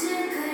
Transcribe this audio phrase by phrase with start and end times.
[0.00, 0.47] to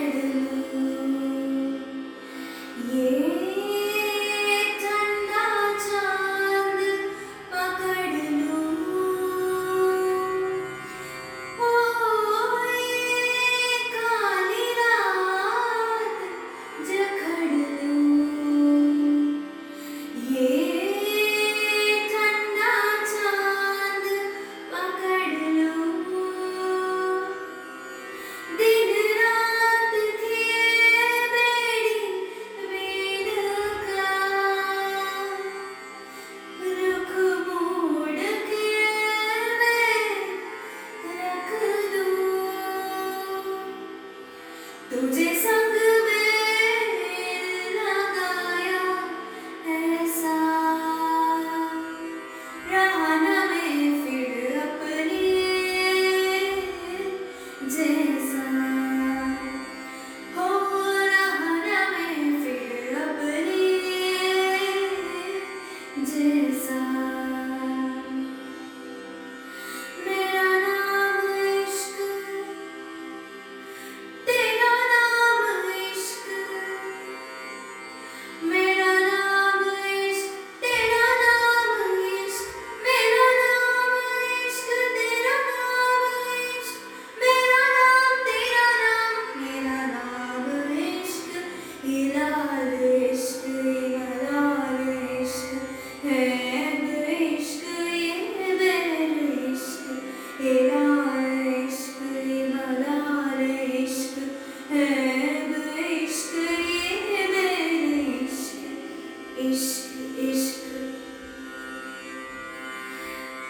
[66.65, 67.24] desire.